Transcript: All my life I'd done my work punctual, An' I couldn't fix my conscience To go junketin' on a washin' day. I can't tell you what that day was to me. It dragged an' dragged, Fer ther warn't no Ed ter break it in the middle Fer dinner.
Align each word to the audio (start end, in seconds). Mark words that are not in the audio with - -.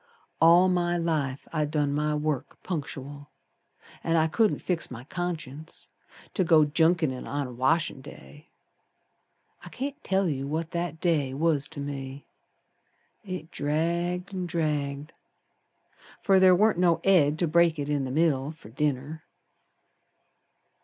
All 0.41 0.67
my 0.67 0.97
life 0.97 1.47
I'd 1.53 1.69
done 1.69 1.93
my 1.93 2.15
work 2.15 2.57
punctual, 2.63 3.29
An' 4.03 4.15
I 4.15 4.25
couldn't 4.25 4.57
fix 4.57 4.89
my 4.89 5.03
conscience 5.03 5.89
To 6.33 6.43
go 6.43 6.65
junketin' 6.65 7.27
on 7.27 7.45
a 7.45 7.51
washin' 7.51 8.01
day. 8.01 8.47
I 9.63 9.69
can't 9.69 10.03
tell 10.03 10.27
you 10.27 10.47
what 10.47 10.71
that 10.71 10.99
day 10.99 11.35
was 11.35 11.67
to 11.67 11.81
me. 11.81 12.25
It 13.23 13.51
dragged 13.51 14.33
an' 14.33 14.47
dragged, 14.47 15.13
Fer 16.23 16.39
ther 16.39 16.55
warn't 16.55 16.79
no 16.79 16.99
Ed 17.03 17.37
ter 17.37 17.45
break 17.45 17.77
it 17.77 17.87
in 17.87 18.03
the 18.03 18.09
middle 18.09 18.49
Fer 18.51 18.69
dinner. 18.69 19.21